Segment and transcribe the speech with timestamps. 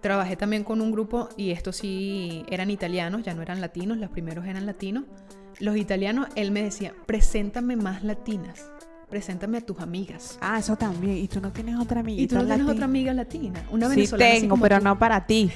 [0.00, 4.10] trabajé también con un grupo y estos sí eran italianos, ya no eran latinos, los
[4.10, 5.04] primeros eran latinos.
[5.58, 8.70] Los italianos, él me decía, preséntame más latinas,
[9.10, 10.38] preséntame a tus amigas.
[10.40, 11.18] Ah, eso también.
[11.18, 12.22] ¿Y tú no tienes otra amiga?
[12.22, 13.62] ¿Y tú no tienes otra amiga latina?
[13.70, 14.30] Una Sí venezolana.
[14.30, 14.84] así tengo, pero tú.
[14.84, 15.50] no para ti.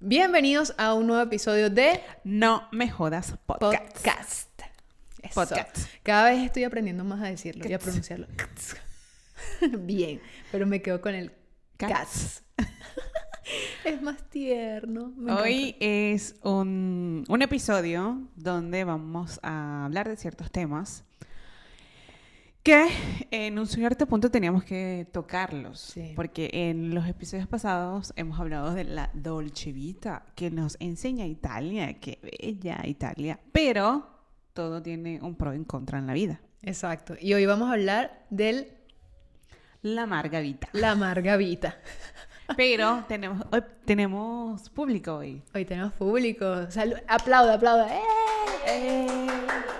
[0.00, 3.96] Bienvenidos a un nuevo episodio de No me jodas podcast.
[3.96, 4.47] Podcast.
[5.28, 5.40] Eso.
[5.40, 5.78] Podcast.
[6.02, 8.26] Cada vez estoy aprendiendo más a decirlo y a pronunciarlo.
[9.80, 10.20] Bien,
[10.50, 11.32] pero me quedo con el
[11.76, 12.42] Cats.
[12.56, 12.68] cats.
[13.84, 15.12] es más tierno.
[15.16, 21.04] me Hoy es un, un episodio donde vamos a hablar de ciertos temas
[22.62, 22.88] que
[23.30, 25.80] en un cierto punto teníamos que tocarlos.
[25.80, 26.12] Sí.
[26.16, 31.98] Porque en los episodios pasados hemos hablado de la Dolce Vita que nos enseña Italia,
[32.00, 33.40] que bella Italia.
[33.52, 34.17] Pero
[34.58, 36.40] todo tiene un pro y en contra en la vida.
[36.62, 37.14] Exacto.
[37.20, 38.72] Y hoy vamos a hablar del
[39.82, 40.68] La amarga Vita.
[40.72, 41.76] la amarga vita.
[42.56, 45.44] Pero tenemos, hoy tenemos público hoy.
[45.54, 46.68] Hoy tenemos público.
[46.72, 46.96] Salud.
[47.06, 47.88] Aplauda, aplauda.
[48.66, 49.06] ¡Eh!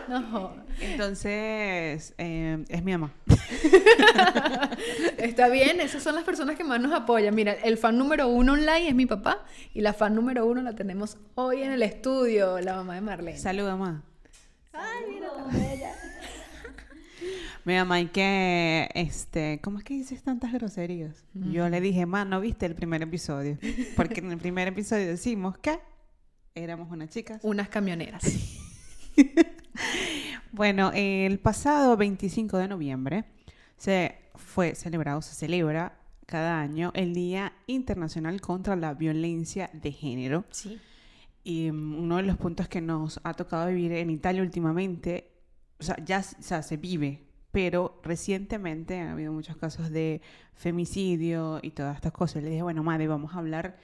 [0.07, 0.55] No.
[0.81, 3.13] Entonces, eh, es mi mamá.
[5.19, 7.35] Está bien, esas son las personas que más nos apoyan.
[7.35, 10.77] Mira, el fan número uno online es mi papá y la fan número uno la
[10.77, 13.39] tenemos hoy en el estudio, la mamá de Marlene.
[13.39, 14.05] Salud, mamá.
[14.73, 15.95] Ay, mira tan bella.
[17.65, 21.25] Mi mamá, y que, este, ¿cómo es que dices tantas groserías?
[21.35, 23.59] Yo le dije, ma, ¿no viste el primer episodio?
[23.97, 25.79] Porque en el primer episodio decimos que
[26.55, 27.41] éramos unas chicas.
[27.43, 28.25] Unas camioneras.
[30.51, 33.25] Bueno, el pasado 25 de noviembre
[33.77, 40.45] se fue celebrado, se celebra cada año el Día Internacional contra la Violencia de Género.
[40.51, 40.81] Sí.
[41.49, 45.33] Y mm, uno de los puntos que nos ha tocado vivir en Italia últimamente,
[45.81, 50.21] o sea, ya o sea, se vive, pero recientemente ha habido muchos casos de
[50.53, 52.43] femicidio y todas estas cosas.
[52.43, 53.79] Le dije, bueno, madre, vamos a hablar,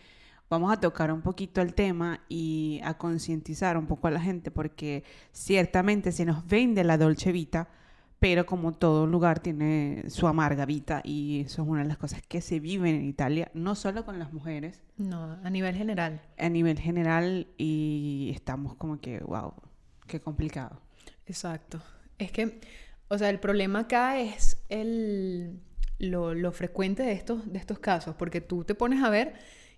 [0.51, 4.51] vamos a tocar un poquito el tema y a concientizar un poco a la gente,
[4.51, 5.03] porque
[5.33, 7.71] ciertamente se nos vende la Dolce Vita,
[8.19, 12.23] pero como todo lugar tiene su amarga vida y eso es una de las cosas
[12.27, 16.23] que se viven en Italia, no solo con las mujeres, No, a nivel general.
[16.39, 19.53] a nivel general y estamos como que, wow,
[20.07, 20.81] qué complicado.
[21.27, 21.83] Exacto.
[22.19, 22.61] Es que,
[23.09, 25.61] o sea, el problema acá es el,
[25.99, 29.35] lo, lo frecuente de estos, de estos casos, porque tú te pones a ver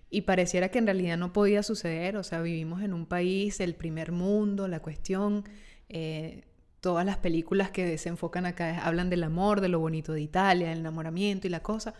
[0.09, 3.75] y pareciera que en realidad no podía suceder, o sea, vivimos en un país, el
[3.75, 5.43] primer mundo, la cuestión,
[5.89, 6.43] eh,
[6.87, 10.69] todas las películas que se enfocan acá hablan del amor, de lo bonito de Italia,
[10.69, 11.93] del enamoramiento y la cosa,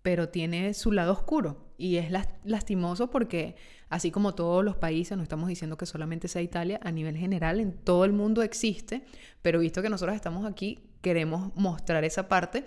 [0.00, 1.66] pero tiene su lado oscuro.
[1.76, 3.56] Y es las- lastimoso porque
[3.90, 7.60] así como todos los países, no estamos diciendo que solamente sea Italia, a nivel general
[7.60, 9.02] en todo el mundo existe,
[9.42, 12.64] pero visto que nosotros estamos aquí, queremos mostrar esa parte,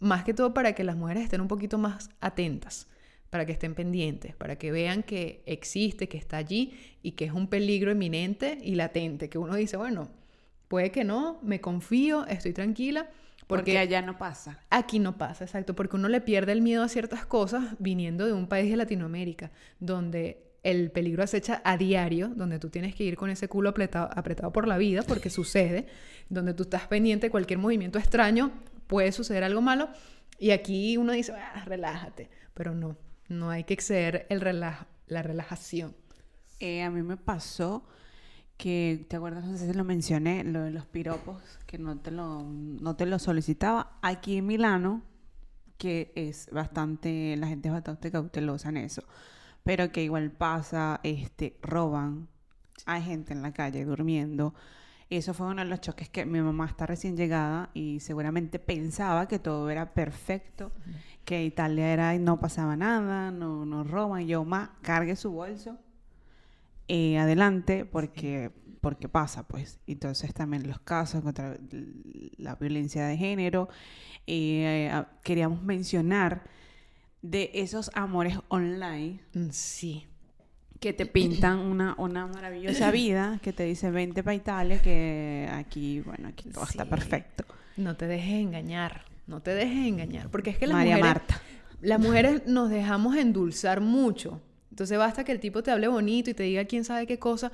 [0.00, 2.88] más que todo para que las mujeres estén un poquito más atentas,
[3.28, 7.32] para que estén pendientes, para que vean que existe, que está allí y que es
[7.32, 10.08] un peligro inminente y latente, que uno dice, bueno,
[10.72, 13.10] puede que no, me confío, estoy tranquila,
[13.46, 14.58] Porque, allá no pasa.
[14.70, 18.32] Aquí no pasa, exacto, porque uno le pierde el miedo a ciertas cosas viniendo de
[18.32, 19.50] un país de Latinoamérica,
[19.80, 24.08] donde el peligro acecha a diario, donde tú tienes que ir con ese culo apretado,
[24.16, 25.88] apretado por la vida, porque sucede,
[26.30, 28.50] donde tú estás pendiente de cualquier movimiento extraño,
[28.86, 29.90] puede suceder algo malo,
[30.38, 32.96] y aquí uno dice, "Ah, relájate, pero no,
[33.28, 35.94] no hay que exceder el relaj la relajación.
[36.60, 37.84] Eh, a mí me pasó
[38.62, 39.44] que, ¿te acuerdas?
[39.44, 43.06] No sé si lo mencioné, lo de los piropos, que no te lo, no te
[43.06, 43.98] lo solicitaba.
[44.02, 45.02] Aquí en Milano,
[45.78, 49.02] que es bastante, la gente es bastante cautelosa en eso,
[49.64, 52.28] pero que igual pasa, este, roban,
[52.86, 54.54] hay gente en la calle durmiendo.
[55.10, 59.26] Eso fue uno de los choques que mi mamá está recién llegada y seguramente pensaba
[59.26, 60.70] que todo era perfecto,
[61.24, 64.22] que Italia era y no pasaba nada, no nos roban.
[64.22, 65.78] Y yo, ma, cargue su bolso
[66.94, 68.50] eh, adelante porque,
[68.82, 69.78] porque pasa, pues.
[69.86, 71.56] Entonces también los casos contra
[72.36, 73.70] la violencia de género.
[74.26, 74.92] eh,
[75.24, 76.42] queríamos mencionar
[77.22, 80.06] de esos amores online Mm, Sí,
[80.80, 86.00] que te pintan una, una maravillosa vida, que te dice vente para Italia, que aquí,
[86.00, 87.46] bueno, aquí todo está perfecto.
[87.78, 91.14] no te dejes engañar, no te dejes engañar, porque es que las María mujeres...
[91.14, 91.40] Marta.
[91.80, 94.40] Las mujeres nos dejamos endulzar mucho.
[94.72, 97.52] Entonces basta que el tipo te hable bonito y te diga quién sabe qué cosa.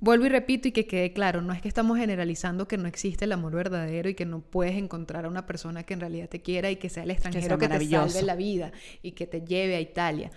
[0.00, 3.26] Vuelvo y repito y que quede claro, no es que estamos generalizando que no existe
[3.26, 6.42] el amor verdadero y que no puedes encontrar a una persona que en realidad te
[6.42, 8.08] quiera y que sea el extranjero que, te maravilloso.
[8.08, 10.32] salve la vida y que te lleve a Italia.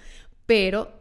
[0.46, 0.94] Pero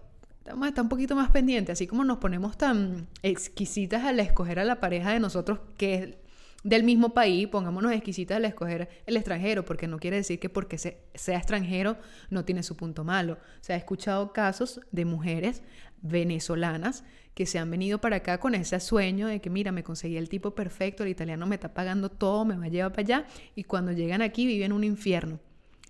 [0.47, 4.65] a estar un poquito más pendientes, así como nos ponemos tan exquisitas al escoger a
[4.65, 6.19] la pareja de nosotros, que
[6.65, 10.77] del mismo país, pongámonos exquisitas al escoger el extranjero, porque no quiere decir que porque
[10.79, 11.97] sea extranjero
[12.31, 13.35] no tiene su punto malo.
[13.35, 15.63] O sea, he escuchado casos de mujeres
[16.03, 20.17] venezolanas que se han venido para acá con ese sueño de que, mira, me conseguí
[20.17, 23.27] el tipo perfecto, el italiano me está pagando todo, me va a llevar para allá,
[23.55, 25.39] y cuando llegan aquí viven un infierno.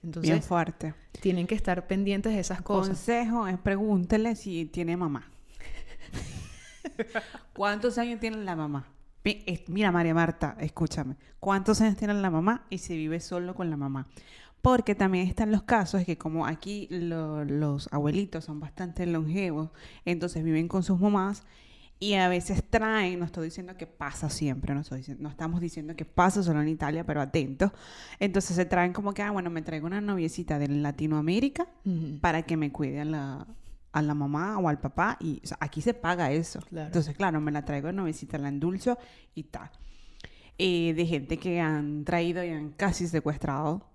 [0.02, 0.94] Entonces, Bien fuerte.
[1.20, 2.88] Tienen que estar pendientes de esas cosas.
[2.88, 5.30] Consejo es pregúntele si tiene mamá.
[7.54, 8.86] ¿Cuántos años tiene la mamá?
[9.68, 11.16] Mira, María Marta, escúchame.
[11.40, 14.08] ¿Cuántos años tiene la mamá y si vive solo con la mamá?
[14.62, 19.70] Porque también están los casos que como aquí los abuelitos son bastante longevos,
[20.04, 21.44] entonces viven con sus mamás
[22.00, 25.60] y a veces traen, no estoy diciendo que pasa siempre, no, estoy diciendo, no estamos
[25.60, 27.72] diciendo que pasa solo en Italia, pero atentos.
[28.20, 31.66] Entonces se traen como que, ah, bueno, me traigo una noviecita de Latinoamérica
[32.20, 33.46] para que me cuide a la,
[33.92, 35.16] a la mamá o al papá.
[35.20, 36.60] Y aquí se paga eso.
[36.70, 38.98] Entonces, claro, me la traigo de noviecita, la endulzo
[39.34, 39.70] y tal.
[40.58, 43.88] Eh, de gente que han traído y han casi secuestrado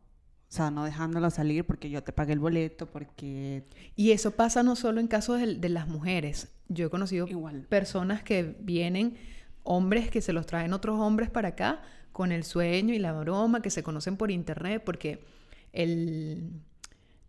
[0.53, 3.63] o sea, no dejándolo salir porque yo te pagué el boleto, porque...
[3.95, 6.53] Y eso pasa no solo en casos de, las mujeres.
[6.67, 7.25] Yo he conocido
[7.69, 9.17] personas que vienen,
[9.63, 11.81] hombres que se los traen otros hombres para acá
[12.11, 15.25] con el sueño y la broma, que se conocen por internet, porque
[15.71, 16.51] el,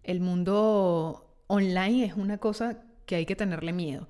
[0.03, 4.09] el mundo online es una cosa que hay que tenerle miedo.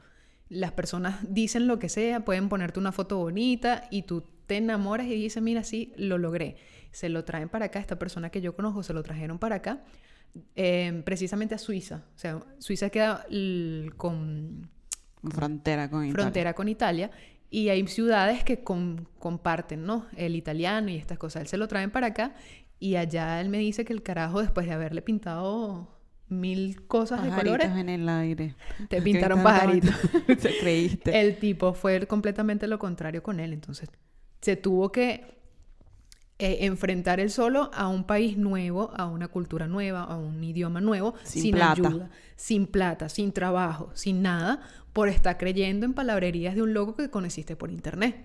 [0.48, 5.06] Las personas dicen lo que sea, pueden ponerte una foto bonita y tú te enamoras
[5.06, 6.56] y dices, mira, sí, lo logré
[6.94, 9.82] se lo traen para acá, esta persona que yo conozco se lo trajeron para acá,
[10.54, 12.04] em, precisamente a Suiza.
[12.14, 13.26] O sea, Suiza queda
[13.96, 14.70] con...
[15.28, 16.22] Frontera con Italia.
[16.22, 17.10] Frontera con Italia.
[17.50, 20.06] Y hay ciudades que comparten, ¿no?
[20.16, 21.42] El italiano y estas cosas.
[21.42, 22.36] Él se lo traen para acá
[22.78, 25.93] y allá él me dice que el carajo, después de haberle pintado
[26.28, 27.70] mil cosas de colores.
[27.70, 28.54] en el aire.
[28.88, 29.94] Te pintaron pajaritos.
[30.26, 31.20] Te creíste.
[31.20, 33.52] El tipo fue completamente lo contrario con él.
[33.52, 33.88] Entonces,
[34.40, 35.34] se tuvo que
[36.38, 40.80] eh, enfrentar el solo a un país nuevo, a una cultura nueva, a un idioma
[40.80, 44.60] nuevo, sin, ayuda, sin plata, sin trabajo, sin nada,
[44.92, 48.16] por estar creyendo en palabrerías de un loco que conociste por internet.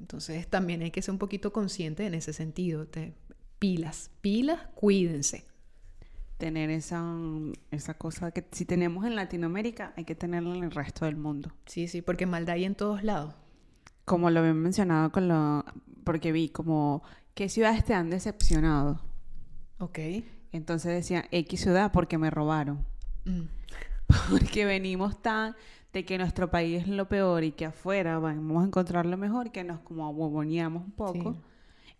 [0.00, 2.86] Entonces también hay que ser un poquito consciente en ese sentido.
[3.58, 5.44] pilas, pilas, cuídense.
[6.38, 7.04] Tener esa,
[7.70, 11.52] esa cosa que si tenemos en Latinoamérica, hay que tenerla en el resto del mundo.
[11.66, 13.34] Sí, sí, porque maldad hay en todos lados.
[14.04, 15.64] Como lo había mencionado con lo...
[16.04, 17.02] Porque vi como
[17.38, 19.00] ¿qué ciudades te han decepcionado?
[19.78, 19.98] Ok.
[20.50, 22.84] Entonces decía, X ciudad porque me robaron.
[23.24, 23.42] Mm.
[24.30, 25.54] Porque venimos tan
[25.92, 29.52] de que nuestro país es lo peor y que afuera vamos a encontrar lo mejor,
[29.52, 31.36] que nos como aboboneamos un poco.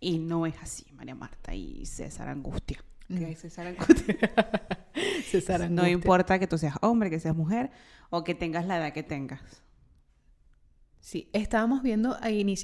[0.00, 2.82] Y no es así, María Marta y César Angustia.
[5.70, 7.70] No importa que tú seas hombre, que seas mujer
[8.10, 9.62] o que tengas la edad que tengas.
[11.00, 12.18] Sí, estábamos viendo,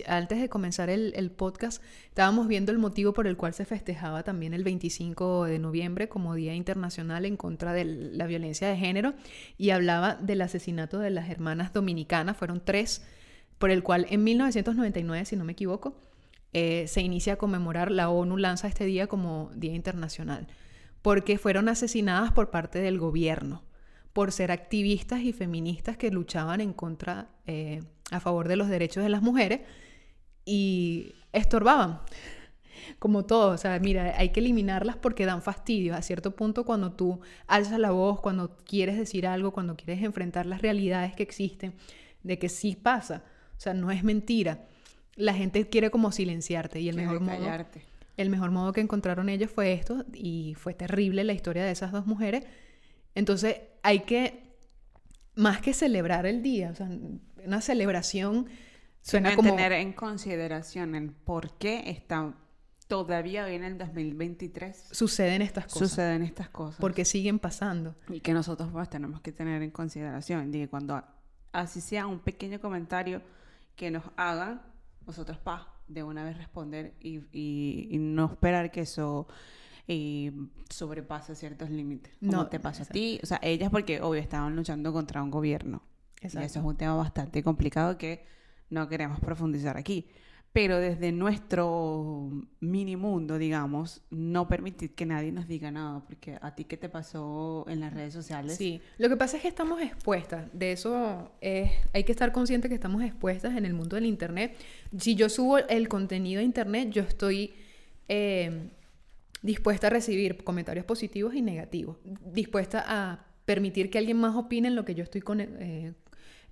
[0.07, 4.53] antes de comenzar el, podcast, estábamos viendo el motivo por el cual se festejaba también
[4.53, 9.15] el 25 de noviembre como Día Internacional en contra de la violencia de género
[9.57, 13.03] y hablaba del asesinato de las hermanas dominicanas, fueron tres,
[13.59, 15.97] por el cual en 1999, si no me equivoco,
[16.55, 20.47] eh, se inicia a conmemorar, la ONU lanza este día como Día Internacional,
[21.03, 23.63] porque fueron asesinadas por parte del gobierno
[24.15, 29.03] por ser activistas y feministas que luchaban en contra, eh, a favor de los derechos
[29.03, 29.63] de las mujeres
[30.47, 32.01] y estorbaban.
[33.01, 35.97] Como todo, o sea, mira, hay que eliminarlas porque dan fastidio.
[35.97, 40.47] A cierto punto, cuando tú alzas la voz, cuando quieres decir algo, cuando quieres enfrentar
[40.47, 41.75] las realidades que existen,
[42.23, 43.25] de que sí pasa,
[43.57, 44.69] o sea, no es mentira.
[45.17, 47.47] La gente quiere como silenciarte y el mejor modo,
[48.17, 51.93] el mejor modo que encontraron ellos fue esto y fue terrible la historia de esas
[51.93, 52.45] dos mujeres
[53.15, 54.57] entonces hay que,
[55.35, 56.89] más que celebrar el día, o sea,
[57.45, 58.49] una celebración
[59.03, 59.55] suena como...
[59.55, 62.35] tener en consideración el por qué está
[62.89, 65.91] todavía hoy en el 2023 suceden estas cosas.
[65.91, 66.81] Suceden estas cosas.
[66.81, 67.95] Porque siguen pasando.
[68.09, 70.51] Y que nosotros pues tenemos que tener en consideración.
[70.51, 71.03] De que cuando
[71.53, 73.23] así sea un pequeño comentario
[73.75, 74.63] que nos hagan,
[75.07, 79.27] nosotros pa, de una vez responder y, y no esperar que eso
[79.87, 80.33] y
[80.71, 82.15] sobrepasa ciertos límites.
[82.21, 83.21] no te pasa a ti.
[83.23, 85.83] O sea, ellas porque, obvio, estaban luchando contra un gobierno.
[86.23, 88.25] Y eso es un tema bastante complicado que
[88.71, 90.09] no queremos profundizar aquí.
[90.55, 92.31] Pero desde nuestro
[92.61, 96.89] mini mundo, digamos, no permitir que nadie nos diga nada, porque a ti qué te
[96.89, 98.57] pasó en las redes sociales.
[98.57, 102.69] Sí, lo que pasa es que estamos expuestas, de eso es, hay que estar consciente
[102.69, 104.57] que estamos expuestas en el mundo del Internet.
[104.97, 107.53] Si yo subo el contenido a Internet, yo estoy
[108.09, 108.71] eh,
[109.43, 111.99] dispuesta a recibir comentarios positivos y negativos,
[112.33, 115.93] dispuesta a permitir que alguien más opine en lo que yo estoy eh,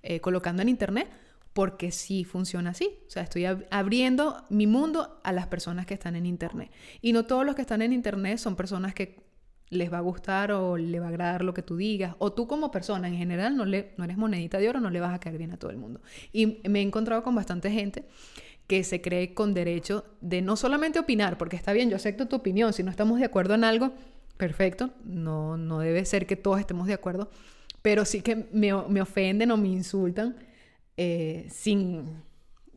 [0.03, 1.07] eh, colocando en internet,
[1.53, 2.99] porque sí funciona así.
[3.07, 6.71] O sea, estoy ab- abriendo mi mundo a las personas que están en Internet.
[7.01, 9.21] Y no todos los que están en Internet son personas que
[9.69, 12.15] les va a gustar o le va a agradar lo que tú digas.
[12.19, 14.99] O tú como persona en general no, le, no eres monedita de oro, no le
[14.99, 16.01] vas a caer bien a todo el mundo.
[16.31, 18.05] Y me he encontrado con bastante gente
[18.67, 22.37] que se cree con derecho de no solamente opinar, porque está bien, yo acepto tu
[22.37, 23.93] opinión, si no estamos de acuerdo en algo,
[24.37, 27.29] perfecto, no, no debe ser que todos estemos de acuerdo,
[27.81, 30.37] pero sí que me, me ofenden o me insultan
[30.97, 32.21] eh, sin,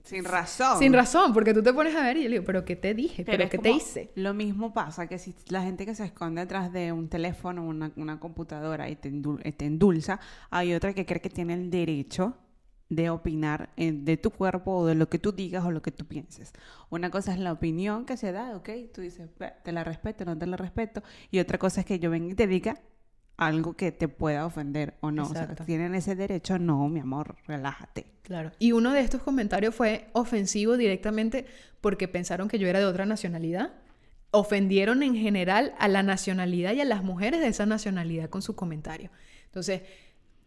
[0.05, 0.79] Sin razón.
[0.79, 2.95] sin razón, porque tú te pones a ver y yo le digo, pero ¿qué te
[2.95, 3.25] dije?
[3.25, 4.11] ¿Pero, qué te hice?
[4.15, 7.93] Lo mismo pasa que si la gente que se esconde detrás de un teléfono, una,
[7.97, 10.21] una computadora y te, endul- te endulza,
[10.51, 12.37] hay otra que cree que tiene el derecho
[12.89, 15.91] de opinar eh, de tu cuerpo o de lo que tú digas o lo que
[15.91, 16.53] tú pienses.
[16.89, 20.25] Una cosa es la opinión que se da, ok, tú dices, "Ve, te la respeto,
[20.25, 22.81] no te la respeto, y otra cosa es que yo venga y te diga
[23.37, 25.25] algo que te pueda ofender o no.
[25.25, 28.07] O sea, tienen ese derecho, no, mi amor, relájate.
[28.23, 28.53] Claro.
[28.59, 31.47] Y uno de estos comentarios fue ofensivo directamente
[31.81, 33.73] porque pensaron que yo era de otra nacionalidad.
[34.31, 38.57] Ofendieron en general a la nacionalidad y a las mujeres de esa nacionalidad con su
[38.57, 39.11] comentario.
[39.47, 39.83] Entonces,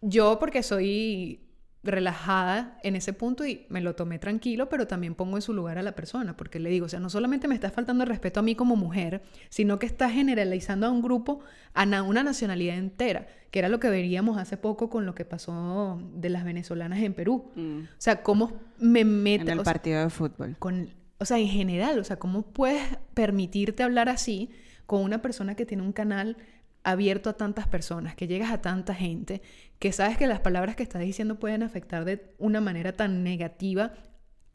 [0.02, 1.40] yo porque soy
[1.84, 5.78] relajada en ese punto y me lo tomé tranquilo, pero también pongo en su lugar
[5.78, 8.40] a la persona, porque le digo, o sea, no solamente me estás faltando el respeto
[8.40, 11.40] a mí como mujer, sino que estás generalizando a un grupo,
[11.74, 15.26] a na- una nacionalidad entera, que era lo que veríamos hace poco con lo que
[15.26, 17.52] pasó de las venezolanas en Perú.
[17.56, 20.56] O sea, cómo me meto En el sea, partido de fútbol.
[20.60, 22.84] con, o sea, en general, o sea, cómo puedes
[23.14, 24.50] permitirte hablar así
[24.86, 26.38] con una persona que tiene un canal
[26.84, 29.42] abierto a tantas personas, que llegas a tanta gente,
[29.80, 33.94] que sabes que las palabras que estás diciendo pueden afectar de una manera tan negativa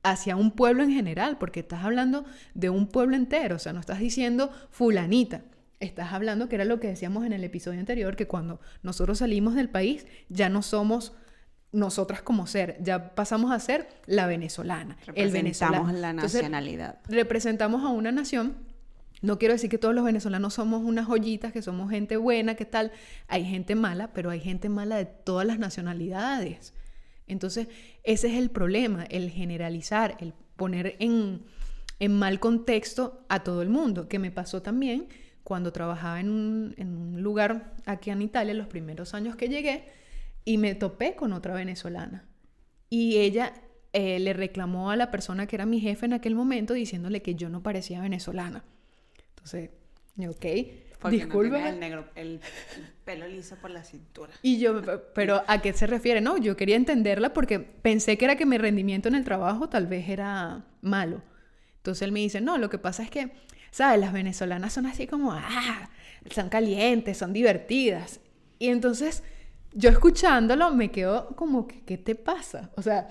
[0.03, 3.81] hacia un pueblo en general, porque estás hablando de un pueblo entero, o sea, no
[3.81, 5.43] estás diciendo fulanita,
[5.81, 9.55] estás hablando que era lo que decíamos en el episodio anterior, que cuando nosotros salimos
[9.55, 11.15] del país ya no somos
[11.73, 15.87] nosotras como ser, ya pasamos a ser la venezolana, el venezolano.
[15.89, 16.99] Representamos la Entonces, nacionalidad.
[17.09, 18.57] representamos a una nación.
[19.25, 22.67] No quiero decir que todos los venezolanos somos unas joyitas, que somos gente buena, que
[22.67, 22.93] tal.
[23.27, 26.75] Hay gente mala, pero hay gente mala de todas las nacionalidades.
[27.27, 27.69] Entonces,
[28.03, 31.41] ese es el problema, el generalizar, el poner en,
[32.01, 35.09] en mal contexto a todo el mundo, que me pasó también
[35.43, 39.87] cuando trabajaba en un, lugar aquí en Italia, los primeros años que llegué,
[40.45, 42.27] y me topé con otra venezolana.
[42.91, 43.55] Y ella
[43.95, 47.37] eh, le reclamó a la persona que era mi jefe en aquel momento diciéndole que
[47.37, 48.65] yo no parecía venezolana.
[49.45, 49.71] Entonces,
[50.17, 50.47] yo, ok,
[51.01, 51.61] Porque discúlpame.
[51.61, 52.41] no el, negro, el, el
[53.05, 54.33] pelo liso por la cintura.
[54.43, 56.21] Y yo, "Pe- pero ¿a qué se refiere?
[56.21, 59.87] No, yo quería entenderla porque pensé que era que mi rendimiento en el trabajo tal
[59.87, 61.21] vez era malo.
[61.77, 63.33] Entonces él me dice, no, lo que pasa es que,
[63.71, 64.01] ¿sabes?
[64.01, 65.91] Las venezolanas son así como, ah,
[66.31, 68.21] son calientes, son divertidas.
[68.59, 69.23] Y entonces
[69.75, 72.71] yo escuchándolo me quedo como, que, ¿qué te pasa?
[72.77, 73.09] O sea,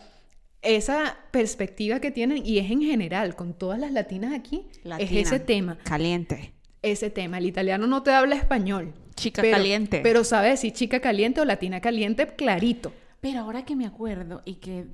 [0.63, 5.09] esa perspectiva que tienen, y es en general, con todas las latinas aquí, Latina.
[5.21, 6.53] es ese tema Caliente.
[6.81, 7.37] ese tema.
[7.37, 8.93] El italiano no te habla español.
[9.15, 9.99] Chica pero- caliente.
[10.01, 12.91] Pero sabes si chica caliente o latina caliente, clarito.
[13.21, 14.87] Pero ahora que me acuerdo y que,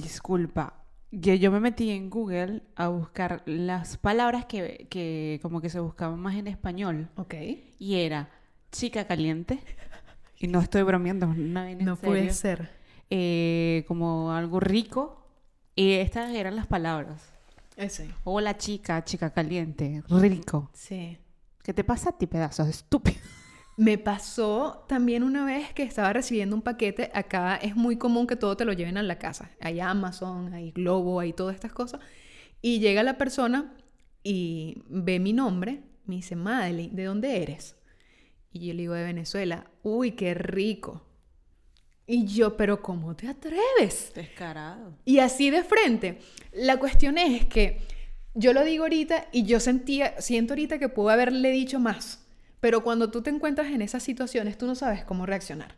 [0.00, 0.84] disculpa,
[1.22, 5.80] que yo me metí en Google a buscar las palabras que, que como que se
[5.80, 7.08] buscaban más en español.
[7.16, 7.34] Ok.
[7.78, 8.30] Y era
[8.72, 9.58] chica caliente.
[10.38, 12.70] Y no estoy bromeando, vaina en No puede ser.
[13.16, 15.24] Eh, como algo rico.
[15.76, 17.22] Y estas eran las palabras.
[17.76, 18.10] Ese.
[18.24, 20.68] Hola chica, chica caliente, rico.
[20.72, 21.16] Sí.
[21.62, 23.16] ¿Qué te pasa a ti, pedazos estúpido?
[23.76, 27.12] Me pasó también una vez que estaba recibiendo un paquete.
[27.14, 29.48] Acá es muy común que todo te lo lleven a la casa.
[29.60, 32.00] Hay Amazon, hay Globo, hay todas estas cosas.
[32.62, 33.76] Y llega la persona
[34.24, 35.84] y ve mi nombre.
[36.04, 37.76] Me dice, Madeline, ¿de dónde eres?
[38.50, 39.70] Y yo le digo, de Venezuela.
[39.84, 41.13] Uy, qué rico.
[42.06, 44.12] Y yo, pero ¿cómo te atreves?
[44.14, 44.92] Descarado.
[45.04, 46.18] Y así de frente.
[46.52, 47.80] La cuestión es que
[48.34, 52.20] yo lo digo ahorita y yo sentía, siento ahorita que puedo haberle dicho más.
[52.60, 55.76] Pero cuando tú te encuentras en esas situaciones, tú no sabes cómo reaccionar.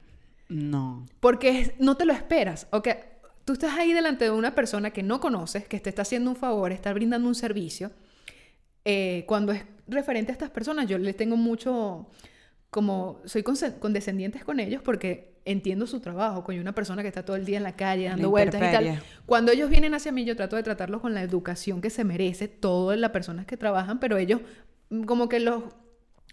[0.49, 1.07] No.
[1.21, 2.67] Porque es- no te lo esperas.
[2.71, 3.05] O que
[3.45, 6.37] tú estás ahí delante de una persona que no conoces, que te está haciendo un
[6.37, 7.93] favor, está brindando un servicio.
[8.85, 12.09] Eh, cuando es referente a estas personas, yo les tengo mucho,
[12.71, 17.37] como, soy condescendientes con ellos porque entiendo su trabajo, con una persona que está todo
[17.37, 19.03] el día en la calle dando vueltas y tal.
[19.25, 22.49] Cuando ellos vienen hacia mí, yo trato de tratarlos con la educación que se merece
[22.49, 24.41] todas las personas que trabajan, pero ellos
[24.91, 25.63] mm, como que los,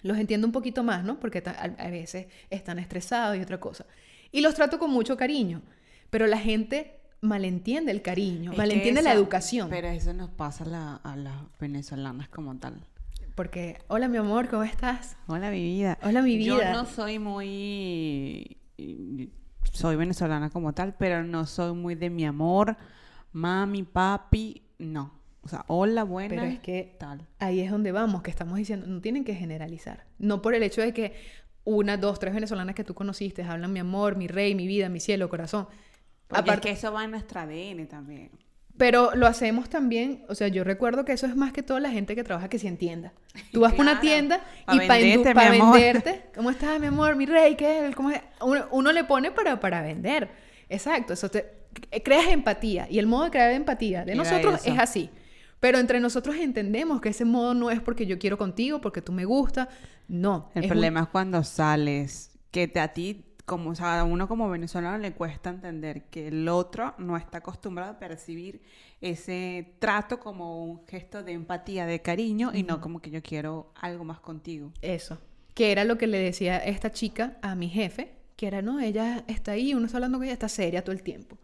[0.01, 1.19] los entiendo un poquito más, ¿no?
[1.19, 3.85] Porque a, veces están estresados y otra cosa.
[4.31, 5.61] Y los trato con mucho cariño,
[6.09, 9.69] pero la gente malentiende el cariño, Es malentiende la educación.
[9.69, 12.81] Pero eso nos pasa la- a las venezolanas como tal.
[13.35, 15.17] Porque, hola mi amor, ¿cómo estás?
[15.27, 15.97] Hola, mi vida.
[16.03, 16.71] Hola, mi vida.
[16.71, 18.57] Yo no soy muy...
[19.71, 22.77] soy venezolana como tal, pero no soy muy de mi amor,
[23.31, 25.21] mami, papi, no.
[25.41, 26.29] O sea, hola, buena.
[26.35, 27.27] Pero es que tal.
[27.39, 30.05] ahí es donde vamos, que estamos diciendo, no tienen que generalizar.
[30.17, 31.13] No por el hecho de que
[31.65, 34.99] una, dos, tres venezolanas que tú conociste hablan mi amor, mi rey, mi vida, mi
[34.99, 35.67] cielo, corazón.
[36.27, 38.31] Porque Aparte- es que eso va en nuestro ADN también.
[38.77, 41.91] Pero lo hacemos también, o sea, yo recuerdo que eso es más que todo la
[41.91, 43.13] gente que trabaja que sí entienda.
[43.51, 44.79] Tú vas a una Claro, tienda y
[45.33, 47.55] para venderte, ¿cómo estás, mi amor, mi rey?
[47.55, 47.91] ¿Qué?
[47.95, 48.21] ¿Cómo es?
[48.41, 50.29] Uno, uno le pone para, para vender.
[50.69, 51.45] Exacto, eso te
[52.03, 54.69] creas empatía y el modo de crear empatía de nosotros eso.
[54.71, 55.09] es así.
[55.59, 59.11] Pero entre nosotros entendemos que ese modo no es porque yo quiero contigo, porque tú
[59.13, 59.69] me gusta,
[60.07, 60.49] no.
[60.55, 64.27] El un- problema es cuando sales, que te, a ti, como, o sea, a uno
[64.27, 68.61] como venezolano le cuesta entender que el otro no está acostumbrado a percibir
[69.01, 73.71] ese trato como un gesto de empatía, de cariño, y no como que yo quiero
[73.75, 74.71] algo más contigo.
[74.81, 75.17] Eso.
[75.53, 79.23] Que era lo que le decía esta chica a mi jefe, que era, no, ella
[79.27, 81.37] está ahí, uno está hablando con ella, está seria todo el tiempo.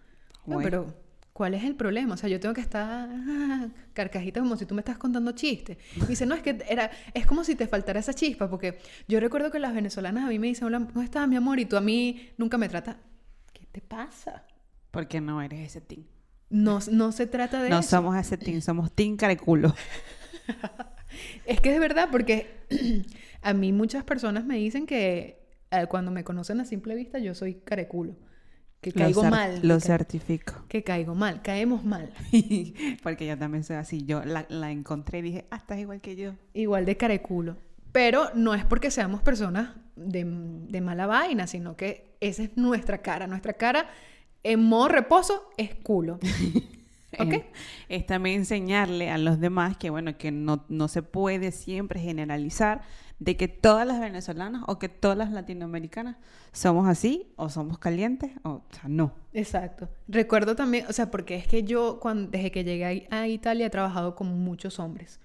[0.45, 0.63] No, Bueno.
[0.63, 0.93] pero,
[1.39, 2.15] ¿cuál es el problema?
[2.15, 5.77] O sea, yo tengo que estar ah, carcajita como si tú me estás contando chistes.
[5.95, 8.77] Y dice, no, es que era, es como si te faltara esa chispa, porque
[9.07, 11.57] yo recuerdo que las venezolanas a mí me dicen, hola, ¿cómo estás, mi amor?
[11.61, 12.97] Y tú a mí nunca me tratas.
[13.53, 14.43] ¿Qué te pasa?
[14.91, 16.03] Porque no eres ese team.
[16.49, 17.89] No, no se trata de No eso.
[17.89, 19.73] somos ese team, somos team careculo.
[21.45, 22.65] Es que es verdad, porque
[23.41, 25.41] a mí muchas personas me dicen que
[25.71, 28.15] eh, cuando me conocen a simple vista yo soy careculo.
[28.81, 29.59] Que caigo lo mal.
[29.61, 30.53] Lo que, certifico.
[30.69, 32.13] que caigo mal, caemos mal.
[33.03, 34.05] Porque yo también soy así.
[34.05, 36.33] Yo la, la encontré y dije, ah, estás igual que yo.
[36.53, 37.57] Igual de careculo.
[37.91, 43.01] Pero no es porque seamos personas de, de mala vaina, sino que esa es nuestra
[43.01, 43.25] cara.
[43.25, 43.89] Nuestra cara
[44.43, 46.19] en modo reposo es culo.
[47.19, 47.33] ¿Ok?
[47.33, 47.43] Es,
[47.89, 52.81] es también enseñarle a los demás que, bueno, que no, no se puede siempre generalizar
[53.19, 56.17] de que todas las venezolanas o que todas las latinoamericanas
[56.51, 59.13] somos así o somos calientes o, no.
[59.33, 59.89] Exacto.
[60.07, 63.67] Recuerdo también, o sea, porque es que yo cuando, desde que llegué a a Italia
[63.67, 65.19] he trabajado con muchos hombres.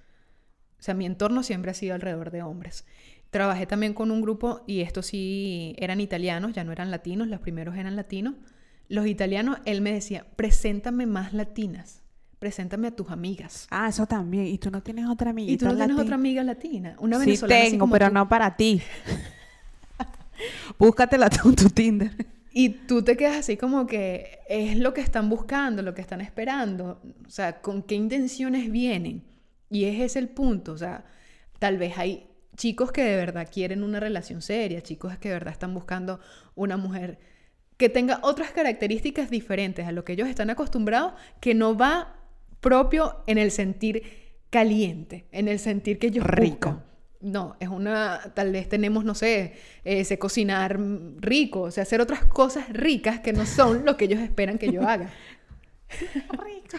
[0.78, 2.84] O sea, mi entorno siempre ha sido alrededor de hombres.
[3.30, 7.40] Trabajé también con un grupo y estos sí eran italianos, ya no eran latinos, los
[7.40, 8.34] primeros eran latinos.
[8.88, 12.03] Los italianos, él me decía, preséntame más latinas,
[12.44, 13.66] preséntame a tus amigas.
[13.70, 14.46] Ah, eso también.
[14.48, 17.24] ¿Y tú no tienes otra amiguita Y tú no tienes otra amiga latina, una Sí
[17.24, 18.12] venezolana así tengo, pero tú.
[18.12, 18.82] no para ti.
[20.78, 22.26] Búscatela tú en tu Tinder.
[22.52, 26.20] Y tú te quedas así como que es lo que están buscando, lo que están
[26.20, 27.00] esperando.
[27.26, 29.24] O sea, ¿con qué intenciones vienen?
[29.70, 30.72] Y ese es el punto.
[30.72, 31.06] O sea,
[31.58, 32.26] tal vez hay
[32.58, 36.20] chicos que de verdad quieren una relación seria, chicos que de verdad están buscando
[36.54, 37.18] una mujer
[37.78, 42.23] que tenga otras características diferentes a lo que ellos están acostumbrados, que no va
[42.64, 44.02] propio en el sentir
[44.48, 46.82] caliente, en el sentir que ellos Rico.
[47.20, 50.78] No, es una, tal vez tenemos, no sé, eh, sé cocinar
[51.20, 54.70] rico, o sea, hacer otras cosas ricas que no son lo que ellos esperan que
[54.70, 55.10] yo haga.
[55.88, 56.78] Rico.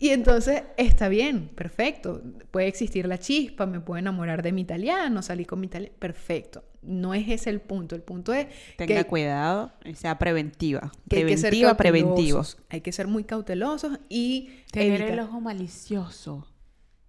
[0.00, 2.22] Y entonces está bien, perfecto.
[2.52, 6.62] Puede existir la chispa, me puedo enamorar de mi italiano, salir con mi italiano, perfecto.
[6.82, 10.92] No es ese el punto, el punto es Tenga que, cuidado y sea preventiva.
[11.08, 12.14] que hay que ser preventiva, preventivo.
[12.38, 16.46] cautelosos, Hay que ser muy cautelosos y Tener evitar- el ojo malicioso.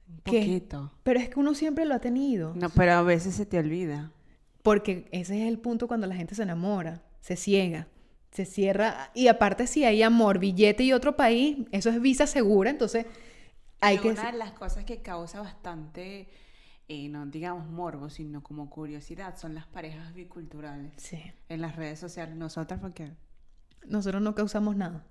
[0.08, 0.40] Un ¿Qué?
[0.40, 0.92] poquito.
[1.04, 2.54] Pero es que uno siempre lo ha tenido.
[2.56, 4.12] No, pero a veces se te olvida.
[4.64, 7.88] Porque ese es el punto cuando la gente se enamora, se ciega,
[8.32, 9.12] se cierra.
[9.14, 13.06] Y aparte, si hay amor, billete y otro país, eso es visa segura, entonces
[13.82, 14.10] hay que...
[14.10, 16.30] una de las cosas que causa bastante,
[16.88, 20.94] eh, no digamos morbo, sino como curiosidad, son las parejas biculturales.
[20.98, 23.12] Sí, En las redes sociales, nosotras, porque...
[23.88, 25.06] nosotros no causamos nada.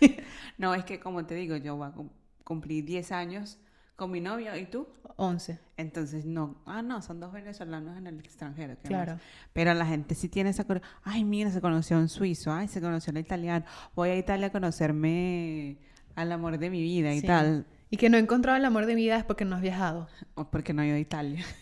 [0.58, 2.10] No, es que como te digo, yo voy a cum-
[2.44, 3.58] cumplir 10 años
[3.98, 4.86] con mi novio, ¿y tú?
[5.16, 8.76] 11, Entonces, no, ah, no, son dos venezolanos en el extranjero.
[8.80, 9.14] ¿qué claro.
[9.14, 9.22] más?
[9.52, 10.64] Pero la gente sí tiene esa
[11.02, 14.50] ay, mira, se conoció un suizo, ay, se conoció un italiano, voy a Italia a
[14.52, 15.78] conocerme
[16.14, 17.26] al amor de mi vida y Sí.
[17.26, 19.62] tal, Y que no he encontrado el amor de mi vida es porque no has
[19.62, 20.08] viajado.
[20.36, 21.44] o porque no he ido a Italia.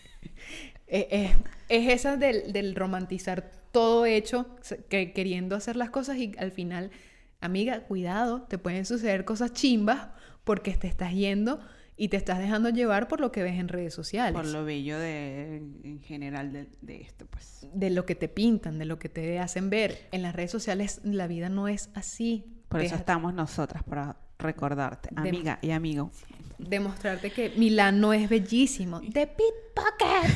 [0.89, 1.37] Eh, eh,
[1.69, 4.47] es esa del, del romantizar todo hecho,
[4.89, 6.93] que queriendo hacer las cosas y al final,
[7.41, 10.09] amiga, cuidado, te pueden suceder cosas chimbas
[10.45, 11.59] porque te estás yendo
[11.97, 14.35] y te estás dejando llevar por lo que ves en redes sociales.
[14.35, 17.67] Por lo bello de, en general de, de esto, pues.
[17.73, 20.09] de lo que te pintan, de lo que te hacen ver.
[20.13, 22.45] En las redes sociales la vida no es así.
[22.69, 26.11] Por eso estamos nosotras, para recordarte, De- amiga y amigo.
[26.59, 29.01] Demostrarte que Milán no es bellísimo.
[29.01, 30.35] The pickpocket.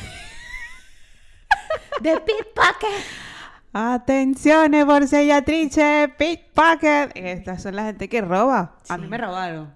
[2.03, 3.05] The pickpocket.
[3.73, 7.13] Atención, borsellatrice, pickpocket.
[7.15, 8.77] Estas son la gente que roba.
[8.89, 9.73] A mí me robaron.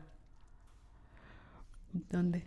[2.11, 2.45] ¿Dónde?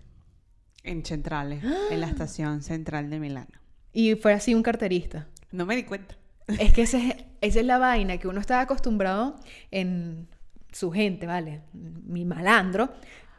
[0.84, 3.52] En Centrales, en la estación central de Milano.
[3.92, 5.28] Y fue así un carterista.
[5.52, 6.16] No me di cuenta.
[6.60, 9.36] Es que ese es- esa es la vaina que uno está acostumbrado
[9.72, 10.28] en
[10.72, 11.62] su gente, ¿vale?
[11.74, 12.90] Mi malandro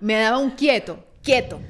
[0.00, 1.60] me daba un quieto, quieto,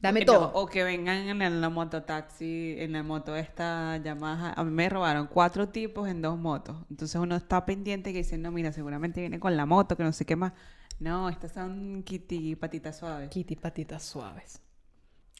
[0.00, 0.52] dame No, todo.
[0.54, 4.52] O que vengan en la mototaxi, en la moto esta Yamaha.
[4.54, 6.76] A mí me robaron cuatro tipos en dos motos.
[6.90, 10.12] Entonces uno está pendiente que dice, no, mira, seguramente viene con la moto, que no
[10.12, 10.52] sé qué más.
[11.00, 13.30] No, estas son kitty patitas suaves.
[13.30, 14.60] Kitty patitas suaves.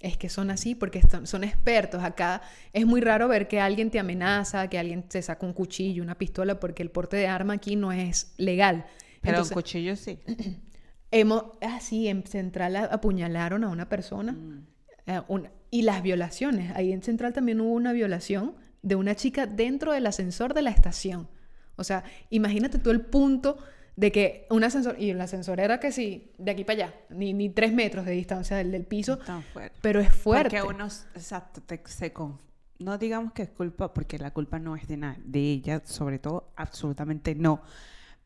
[0.01, 2.03] Es que son así porque son expertos.
[2.03, 2.41] Acá
[2.73, 6.17] es muy raro ver que alguien te amenaza, que alguien te saca un cuchillo, una
[6.17, 8.87] pistola, porque el porte de arma aquí no es legal.
[9.21, 10.19] Pero Entonces, un cuchillo sí.
[11.11, 14.33] hemos, ah, sí, en Central apuñalaron a una persona.
[14.33, 14.67] Mm.
[15.07, 16.75] eh, una- y las violaciones.
[16.75, 20.71] Ahí en Central también hubo una violación de una chica dentro del ascensor de la
[20.71, 21.29] estación.
[21.77, 23.59] O sea, imagínate tú el punto
[24.01, 27.35] de que un ascensor, y el ascensor era que sí, de aquí para allá, ni,
[27.35, 29.77] ni tres metros de distancia del, del piso, Tan fuerte.
[29.83, 30.59] pero es fuerte.
[30.61, 32.39] Porque uno, exacto, te- se con-
[32.79, 36.19] no digamos que es culpa, porque la culpa no es de nada, de ella, sobre
[36.19, 37.61] todo, absolutamente no.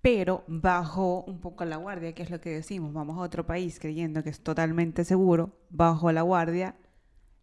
[0.01, 3.81] Pero bajó un poco la guardia, que es lo que decimos, vamos a otro país
[3.81, 6.77] creyendo que es totalmente seguro, bajó la guardia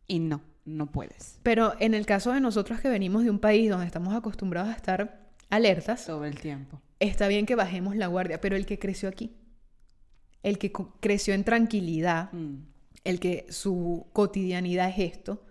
[0.08, 1.38] y no, no puedes.
[1.44, 4.76] Pero en el caso de nosotros que venimos de un país donde estamos acostumbrados a
[4.78, 6.80] estar alertas, Todo el tiempo.
[7.10, 9.36] Está bien que bajemos la guardia, pero el que creció aquí,
[10.44, 12.56] el que creció en tranquilidad, Mm.
[13.04, 15.44] el que su cotidianidad es esto,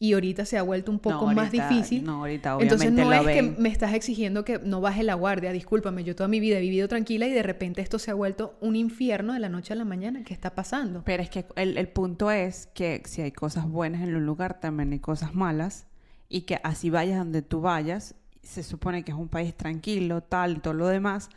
[0.00, 2.04] y ahorita se ha vuelto un poco No, más difícil.
[2.04, 5.14] No, ahorita Entonces obviamente no lo es que me estás exigiendo que no baje la
[5.14, 8.14] guardia, discúlpame, yo toda mi vida he vivido tranquila y de repente esto se ha
[8.14, 10.22] vuelto un infierno de la noche a la mañana.
[10.22, 11.02] ¿Qué está pasando?
[11.04, 14.60] Pero es que el, el punto es que si hay cosas buenas en un lugar,
[14.60, 15.88] también hay cosas malas.
[16.28, 18.14] Y que así vayas donde tú vayas,
[18.48, 21.28] se supone que es un país tranquilo, tal, todo lo demás,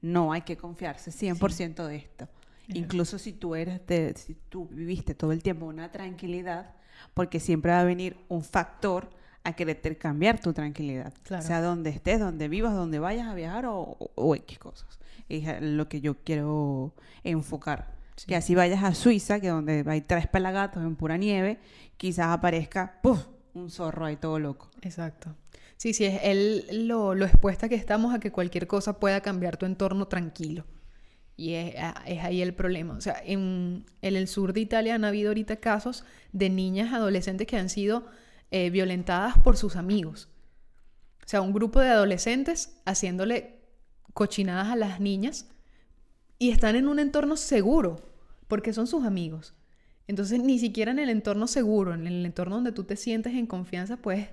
[0.00, 2.28] no hay que confiarse 100% de esto.
[2.68, 6.70] Incluso si tú eres de, si tú viviste todo el tiempo una tranquilidad,
[7.14, 9.10] porque siempre va a venir un factor
[9.42, 11.12] a querer cambiar tu tranquilidad.
[11.24, 11.42] Claro.
[11.44, 15.00] Sea donde estés, donde vivas, donde vayas a viajar o, o- o X cosas.
[15.28, 17.92] Es lo que yo quiero enfocar.
[18.16, 18.26] Sí.
[18.28, 21.58] Que así vayas a Suiza, que donde hay tres pelagatos en pura nieve,
[21.96, 23.26] quizás aparezca ¡puf!
[23.54, 24.70] un zorro ahí todo loco.
[24.82, 25.34] Exacto.
[25.80, 29.56] Sí, sí, es el, lo, lo expuesta que estamos a que cualquier cosa pueda cambiar
[29.56, 30.66] tu entorno tranquilo.
[31.38, 31.74] Y es,
[32.22, 32.92] ahí el problema.
[32.92, 37.46] O sea, en, en el sur de Italia han habido ahorita casos de niñas adolescentes
[37.46, 38.04] que han sido
[38.50, 40.28] eh, violentadas por sus amigos.
[41.24, 43.62] O sea, un grupo de adolescentes haciéndole
[44.12, 45.48] cochinadas a las niñas
[46.38, 48.02] y están en un entorno seguro
[48.48, 49.54] porque son sus amigos.
[50.08, 53.46] Entonces, ni siquiera en el entorno seguro, en el entorno donde tú te sientes en
[53.46, 54.28] confianza, puedes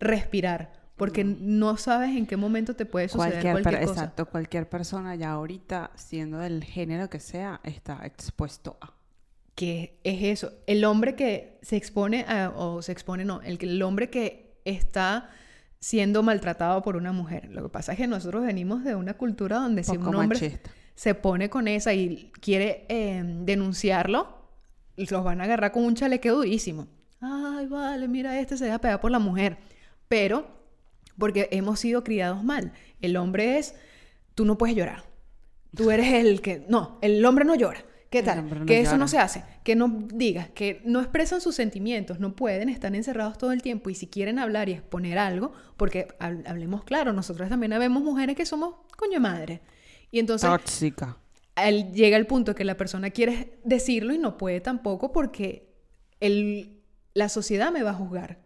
[0.00, 3.92] respirar, porque no sabes en qué momento te puede suceder Cualquier, cosa.
[3.92, 8.94] Exacto, cualquier persona ya ahorita, siendo del género que sea, está expuesto a.
[9.54, 13.82] Que es eso, el hombre que se expone, a- o se expone, no, el, el
[13.82, 15.30] hombre que está
[15.80, 17.50] siendo maltratado por una mujer.
[17.52, 20.70] Lo que pasa es que nosotros venimos de una cultura donde si un hombre machista.
[20.94, 24.28] se pone con esa y quiere eh, denunciarlo,
[24.96, 26.86] los van a agarrar con un chalequeo durísimo.
[27.20, 29.58] Ay, vale, mira, este se deja pegar por la mujer.
[30.08, 30.46] Pero,
[31.18, 32.72] porque hemos sido criados mal.
[33.00, 33.74] El hombre es,
[34.34, 35.04] tú no puedes llorar.
[35.74, 37.84] Tú eres el que, no, el hombre no llora.
[38.08, 38.48] ¿Qué tal?
[38.60, 39.44] no que eso no se hace.
[39.64, 43.90] Que no digas, que no expresan sus sentimientos, no pueden, están encerrados todo el tiempo.
[43.90, 48.36] Y si quieren hablar y exponer algo, porque hab- hablemos claro, nosotros también vemos mujeres
[48.36, 49.60] que somos coño madre.
[50.12, 51.18] Y entonces Tóxica.
[51.56, 55.74] él llega el punto que la persona quiere decirlo y no puede tampoco porque
[56.20, 56.80] el,
[57.12, 58.38] la sociedad me va a juzgar.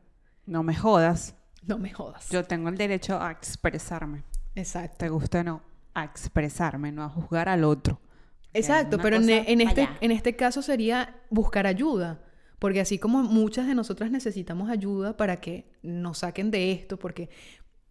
[0.46, 1.36] No me jodas.
[1.62, 2.28] No me jodas.
[2.30, 4.22] Yo tengo el derecho a expresarme.
[4.54, 4.96] Exacto.
[4.98, 5.62] Te guste o no,
[5.94, 8.00] a expresarme, no a juzgar al otro.
[8.52, 9.96] Exacto, pero en, cosa en este, allá.
[10.00, 12.24] en este caso sería buscar ayuda.
[12.58, 17.30] Porque así como muchas de nosotras necesitamos ayuda para que nos saquen de esto, porque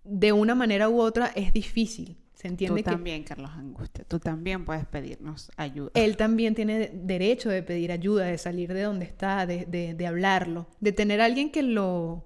[0.03, 2.17] de una manera u otra es difícil.
[2.35, 4.05] Se entiende Tú que también, Carlos Angustia.
[4.07, 5.91] Tú también puedes pedirnos ayuda.
[5.93, 9.93] él también tiene de- derecho de pedir ayuda, de salir de donde está, de, de-
[9.93, 12.25] de hablarlo, de tener a alguien que lo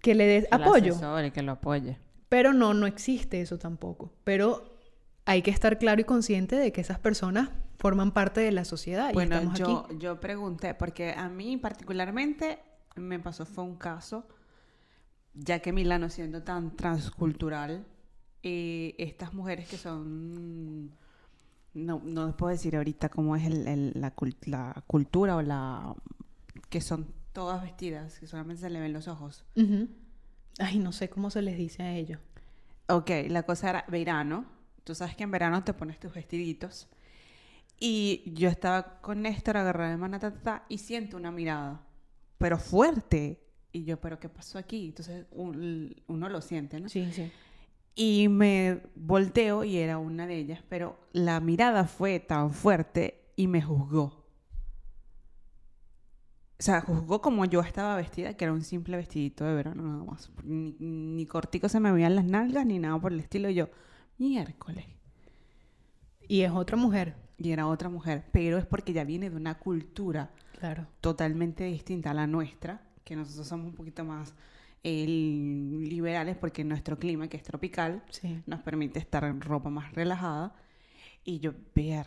[0.00, 0.92] que le Que lo apoyo.
[0.92, 1.98] asesore, que lo apoye.
[2.28, 4.12] Pero no, no existe eso tampoco.
[4.24, 4.76] Pero
[5.24, 9.10] hay que estar claro y consciente de que esas personas forman parte de la sociedad
[9.10, 9.98] y Bueno, estamos yo, aquí.
[9.98, 12.58] yo pregunté, porque a mí particularmente
[12.96, 14.26] me pasó, fue un caso,
[15.34, 17.86] ya que Milano siendo tan transcultural,
[18.42, 20.90] eh, estas mujeres que son,
[21.74, 25.94] no, no les puedo decir ahorita cómo es el- el- la cultura o la,
[26.68, 29.44] que son todas vestidas, que solamente se le ven los ojos.
[29.56, 29.88] Ujú.
[30.58, 32.20] Ay, no sé cómo se les dice a ellos.
[32.88, 34.44] Ok, la cosa era verano.
[34.84, 36.88] Tú sabes que en verano te pones tus vestiditos.
[37.78, 41.80] Y yo estaba con Néstor agarrada de mano ta, ta, ta, y siento una mirada,
[42.36, 43.40] pero fuerte.
[43.72, 44.86] Y yo, ¿pero qué pasó aquí?
[44.86, 46.88] Entonces un- uno lo siente, ¿no?
[46.88, 47.30] Sí, sí.
[47.94, 53.46] Y me volteo y era una de ellas, pero la mirada fue tan fuerte y
[53.46, 54.19] me juzgó.
[56.60, 60.04] O sea, juzgó como yo estaba vestida, que era un simple vestidito de verano nada
[60.04, 60.30] más.
[60.44, 63.48] Ni, ni cortico se me veían las nalgas, ni nada por el estilo.
[63.48, 63.70] Y yo,
[64.18, 64.84] miércoles.
[66.28, 67.16] Y es otra mujer.
[67.38, 68.24] Y era otra mujer.
[68.30, 70.86] Pero es porque ya viene de una cultura Claro.
[71.00, 74.34] totalmente distinta a la nuestra, que nosotros somos un poquito más
[74.84, 78.42] eh, liberales porque nuestro clima, que es tropical, Sí.
[78.46, 80.54] nos permite estar en ropa más relajada.
[81.24, 82.06] Y yo, ver,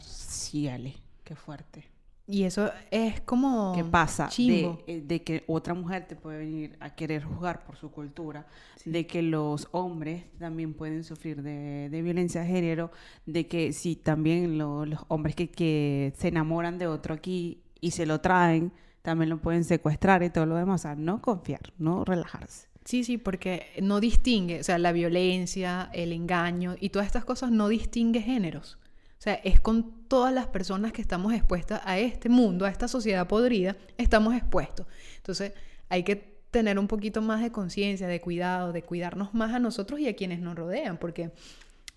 [1.23, 1.85] qué fuerte.
[2.25, 3.73] Y eso es como...
[3.75, 4.27] ¿Qué pasa?
[4.37, 8.47] De, eh, de que otra mujer te puede venir a querer juzgar por su cultura,
[8.85, 12.91] de que los hombres también pueden sufrir de, de violencia de género,
[13.25, 17.91] de que si también lo- los hombres que, que se enamoran de otro aquí y
[17.91, 20.81] se lo traen, también lo pueden secuestrar y todo lo demás.
[20.81, 22.67] O sea, no confiar, no relajarse.
[22.85, 27.51] Sí, sí, porque no distingue, o sea, la violencia, el engaño y todas estas cosas
[27.51, 28.77] no distingue géneros.
[29.23, 32.89] O sea, es con todas las personas que estamos expuestas a este mundo, a esta
[32.89, 34.85] sociedad podrida, estamos expuestos.
[35.15, 35.53] Entonces,
[35.87, 40.01] hay que tener un poquito más de conciencia, de cuidado, de cuidarnos más a nosotros
[40.01, 41.31] y a quienes nos rodean, porque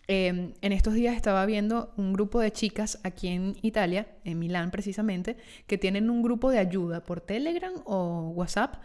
[0.06, 4.70] eh, en estos días estaba viendo un grupo de chicas aquí en Italia, en Milán
[4.70, 5.36] precisamente,
[5.66, 8.76] que tienen un grupo de ayuda por Telegram o WhatsApp,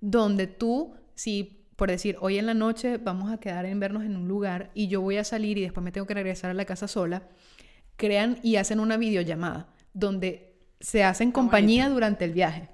[0.00, 4.16] donde tú, si por decir, hoy en la noche vamos a quedar en vernos en
[4.16, 6.64] un lugar y yo voy a salir y después me tengo que regresar a la
[6.64, 7.24] casa sola,
[7.98, 12.70] crean y hacen una videollamada donde se hacen compañía durante el viaje.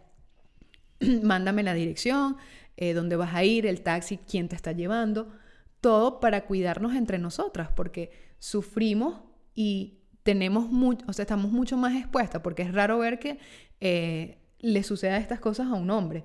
[1.22, 2.36] Mándame la dirección,
[2.76, 5.32] eh, dónde vas a ir, el taxi, quién te está llevando,
[5.80, 9.22] todo para cuidarnos entre nosotras, porque sufrimos
[9.54, 13.38] y tenemos mucho, o sea, estamos mucho más expuestas, porque es raro ver que
[13.80, 16.24] eh, le suceda estas cosas a un hombre,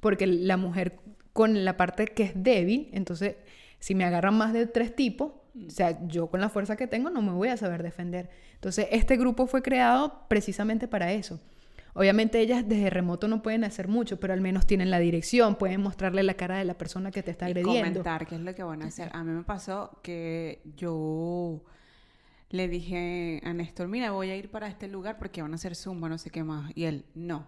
[0.00, 0.98] porque la mujer
[1.32, 3.36] con la parte que es débil, entonces
[3.78, 7.10] si me agarran más de tres tipos, o sea, yo con la fuerza que tengo
[7.10, 8.28] no me voy a saber defender.
[8.54, 11.40] Entonces, este grupo fue creado precisamente para eso.
[11.96, 15.80] Obviamente ellas desde remoto no pueden hacer mucho, pero al menos tienen la dirección, pueden
[15.80, 17.82] mostrarle la cara de la persona que te está Y agrediendo.
[18.00, 19.10] comentar qué es lo que van a hacer.
[19.12, 21.62] A mí me pasó que yo
[22.50, 25.76] le dije a Néstor, mira, voy a ir para este lugar porque van a hacer
[25.76, 26.72] zumba, no sé qué más.
[26.74, 27.46] Y él, no,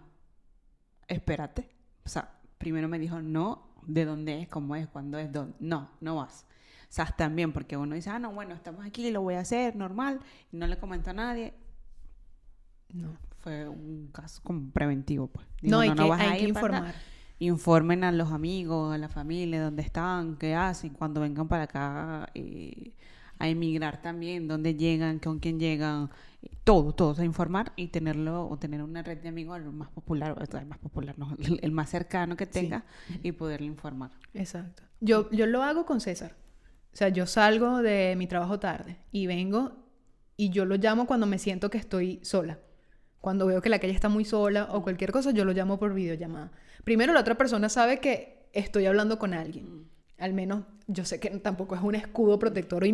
[1.09, 1.67] espérate.
[2.05, 5.55] O sea, primero me dijo, no, de dónde es, cómo es, cuándo es, dónde.
[5.59, 6.45] No, no vas.
[6.89, 10.19] Sea, también porque uno dice, ah, no, bueno, estamos aquí, lo voy a hacer, normal.
[10.51, 11.53] Y no le comento a nadie.
[12.93, 15.45] No, Fue un caso como preventivo, pues.
[15.61, 16.77] no, hay, que, vas a que ir para acá".
[16.87, 16.95] informar.
[17.39, 22.29] informen a los amigos, a la familia, dónde están, qué hacen, cuando vengan para acá
[22.33, 22.93] eh,
[23.39, 26.09] a emigrar también, dónde llegan, con quién llegan,
[26.41, 29.71] eh, todo, todo, o sea, informar y tenerlo, o tener una red de amigos el
[29.71, 32.85] más popular, el más popular, no, el, el más cercano que tenga
[33.21, 34.11] y poderle informar.
[34.33, 34.83] Exacto.
[35.01, 36.35] Yo, yo lo hago con César.
[36.97, 39.85] O sea, yo salgo de mi trabajo tarde y vengo
[40.35, 42.57] y yo lo llamo cuando me siento que estoy sola.
[43.21, 45.93] Cuando veo que la calle está muy sola o cualquier cosa, yo lo llamo por
[45.93, 46.51] videollamada.
[46.85, 49.87] Primero, la otra persona sabe que estoy hablando con alguien.
[50.17, 52.87] Al menos yo sé que tampoco es un escudo protector o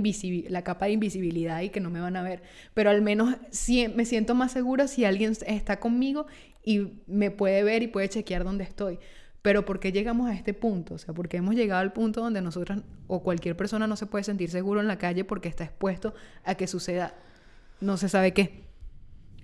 [0.49, 3.87] la capa de invisibilidad y que no me van a ver, pero al menos sí
[3.87, 6.27] me siento más segura si alguien está conmigo
[6.61, 8.99] y me puede ver y puede chequear dónde estoy.
[9.43, 10.95] Pero ¿por qué llegamos a este punto?
[10.95, 14.23] O sea, porque hemos llegado al punto donde nosotras o cualquier persona no se puede
[14.23, 17.13] sentir seguro en la calle porque está expuesto a que suceda
[17.81, 18.63] no se sabe qué.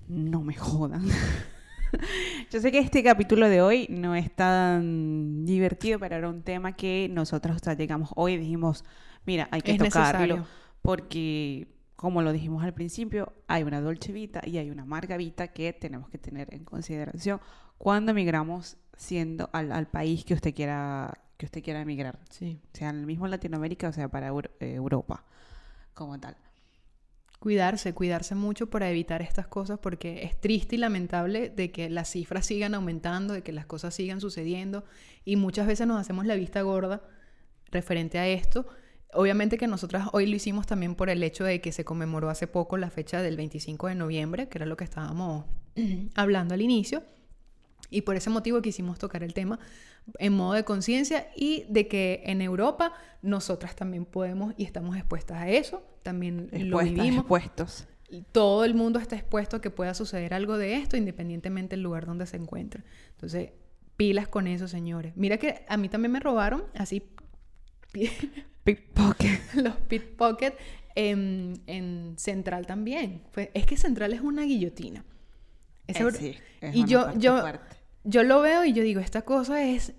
[0.08, 1.06] No me jodan.
[2.50, 6.74] Yo sé que este capítulo de hoy no es tan divertido, pero era un tema
[6.74, 8.84] que nosotros sea, llegamos hoy y dijimos,
[9.26, 10.20] mira, hay que Es tocarlo.
[10.20, 10.46] necesario.
[10.82, 15.48] Porque, como lo dijimos al principio, hay una dolce vita y hay una amarga vita
[15.48, 17.40] que tenemos que tener en consideración
[17.76, 22.58] cuando emigramos siendo al, al país que usted quiera que usted quiera emigrar, Sí.
[22.74, 25.24] sea en el mismo Latinoamérica o sea para Euro- eh, Europa
[25.94, 26.36] como tal.
[27.38, 32.10] Cuidarse, cuidarse mucho para evitar estas cosas porque es triste y lamentable de que las
[32.10, 34.84] cifras sigan aumentando, de que las cosas sigan sucediendo
[35.24, 37.00] y muchas veces nos hacemos la vista gorda
[37.70, 38.66] referente a esto.
[39.14, 42.46] Obviamente que nosotras hoy lo hicimos también por el hecho de que se conmemoró hace
[42.46, 45.46] poco la fecha del 25 de noviembre, que era lo que estábamos
[46.14, 47.02] hablando al inicio.
[47.90, 49.58] Y por ese motivo quisimos tocar el tema
[50.18, 55.38] en modo de conciencia y de que en Europa nosotras también podemos y estamos expuestas
[55.38, 57.18] a eso, también lo Expuestas, vivimos.
[57.20, 57.86] expuestos.
[58.32, 62.06] Todo el mundo está expuesto a que pueda suceder algo de esto, independientemente del lugar
[62.06, 62.82] donde se encuentre.
[63.12, 63.50] Entonces,
[63.96, 65.12] pilas con eso, señores.
[65.16, 67.02] Mira que a mí también me robaron así
[68.64, 69.54] Pickpocket.
[69.54, 70.54] los pickpocket
[70.94, 73.22] en, en Central también.
[73.32, 75.04] Fue- es que Central es una guillotina.
[75.86, 77.76] Ese Eh, sí, es y una yo, yo, fuerte.
[78.04, 79.94] Yo lo veo y yo digo, esta cosa es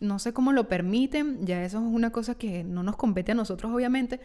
[0.00, 3.34] no sé cómo lo permiten, ya eso es una cosa que no nos compete a
[3.34, 4.18] nosotros obviamente,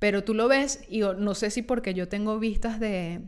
[0.00, 3.20] pero tú lo ves y no sé si porque yo tengo vistas de,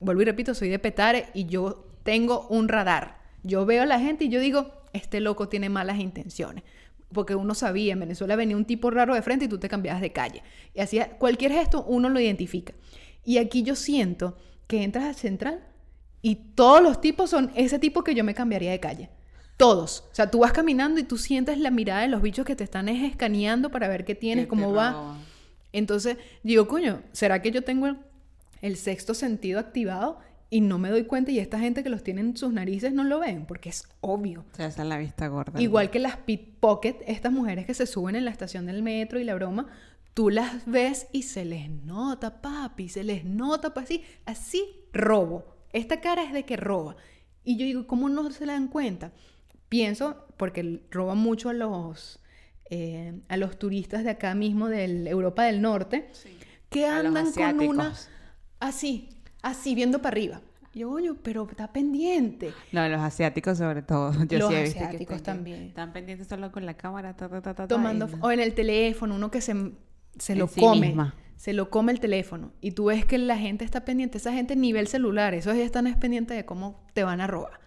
[0.00, 3.20] vuelvo y repito, soy de Petare y yo tengo un radar.
[3.42, 6.64] Yo veo a la gente y yo digo, este loco tiene malas intenciones.
[7.12, 10.00] Porque uno sabía, en Venezuela venía un tipo raro de frente y tú te cambiabas
[10.00, 10.42] de calle.
[10.74, 12.72] Y hacía cualquier gesto, uno lo identifica.
[13.24, 14.36] Y aquí yo siento
[14.66, 15.66] que entras al central
[16.22, 19.10] y todos los tipos son ese tipo que yo me cambiaría de calle.
[19.56, 20.04] Todos.
[20.10, 22.64] O sea, tú vas caminando y tú sientes la mirada de los bichos que te
[22.64, 25.18] están escaneando para ver qué tienes, cómo va.
[25.72, 27.98] Entonces, digo, coño, ¿será que yo tengo el,
[28.62, 30.18] el sexto sentido activado
[30.50, 33.04] y no me doy cuenta y esta gente que los tiene en sus narices no
[33.04, 34.44] lo ven porque es obvio.
[34.52, 35.60] O sea, esa es la vista gorda.
[35.60, 39.24] Igual que las pickpocket, estas mujeres que se suben en la estación del metro y
[39.24, 39.68] la broma,
[40.12, 45.59] tú las ves y se les nota, papi, se les nota, pues así, así robo.
[45.72, 46.96] Esta cara es de que roba.
[47.44, 49.12] Y yo digo, ¿cómo no se la dan cuenta?
[49.68, 52.20] Pienso, porque roba mucho a los,
[52.70, 56.10] eh, a los turistas de acá mismo, de Europa del Norte,
[56.68, 57.94] que andan con una...
[58.58, 59.08] Así,
[59.42, 60.42] así, viendo para arriba.
[60.72, 62.52] Yo, oye, pero está pendiente.
[62.70, 64.12] No, los asiáticos sobre todo.
[64.28, 65.62] Yo los sí he visto asiáticos también.
[65.62, 69.30] Están pendientes solo con la cámara, ta, ta, ta, tomando o en el teléfono, uno
[69.30, 69.54] que se,
[70.16, 70.94] se lo come.
[71.40, 72.52] Se lo come el teléfono.
[72.60, 74.18] Y tú ves que la gente está pendiente.
[74.18, 75.32] Esa gente nivel celular.
[75.32, 77.60] Esos ya están pendientes de cómo te van a robar.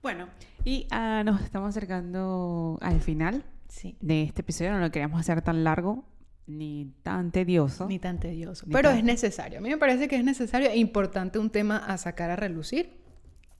[0.00, 0.30] Bueno,
[0.64, 3.98] y uh, nos estamos acercando al final sí.
[4.00, 4.72] de este episodio.
[4.72, 6.06] No lo queríamos hacer tan largo
[6.46, 7.86] ni tan tedioso.
[7.88, 8.64] Ni tan tedioso.
[8.72, 9.58] pero es necesario.
[9.58, 13.02] A mí me parece que es necesario e importante un tema a sacar a relucir.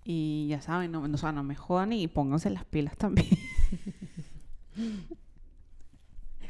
[0.05, 3.29] Y ya saben, no, no, no me jodan y pónganse las pilas también.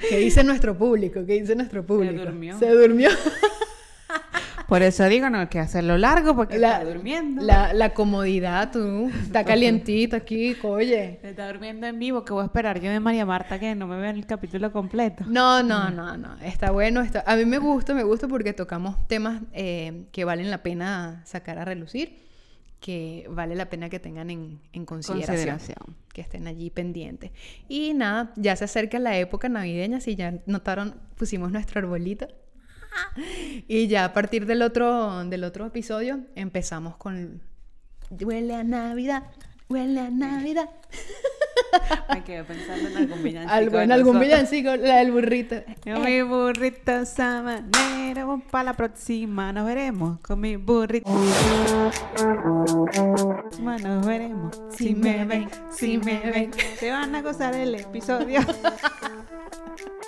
[0.09, 1.25] ¿Qué dice nuestro público?
[1.27, 2.19] ¿Qué dice nuestro público?
[2.19, 2.59] Se durmió.
[2.59, 3.11] Se durmió.
[4.69, 7.43] Por eso digo, no hay que hacerlo largo porque la, está durmiendo.
[7.43, 9.11] La, la, comodidad, tú.
[9.23, 11.21] Está calientito aquí, oye.
[11.23, 13.99] Está durmiendo en vivo, que voy a esperar yo de María Marta que no me
[13.99, 15.25] vean el capítulo completo.
[15.27, 16.37] No, no, no, no.
[16.43, 17.03] Está bueno.
[17.03, 17.23] Está...
[17.27, 21.59] A mí me gusta, me gusta porque tocamos temas eh, que valen la pena sacar
[21.59, 22.24] a relucir,
[22.85, 25.97] que vale la pena que tengan en, en consideración, consideración.
[26.13, 27.31] Que estén allí pendientes.
[27.67, 30.03] Y nada, ya se acerca la época navideña.
[30.03, 32.29] Si ya notaron, pusimos nuestro arbolito.
[33.69, 37.41] y ya a partir del otro, del otro episodio empezamos con
[38.11, 39.31] Huele a Navidad,
[39.69, 40.71] huele a Navidad.
[42.13, 43.55] Me quedé pensando en algún villancico.
[43.55, 45.57] Algo, en algún villancico, la del burrito.
[45.83, 50.21] Con mi burrito sabanero, para la próxima nos veremos.
[50.21, 51.11] Con mi burrito.
[53.61, 54.61] Nos veremos.
[54.77, 58.41] Si, me ven, si me ven, se van a gozar el episodio.